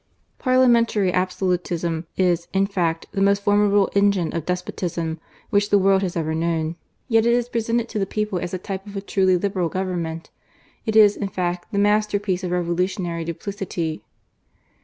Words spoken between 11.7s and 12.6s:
the master piece of